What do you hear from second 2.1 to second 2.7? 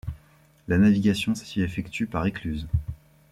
écluses.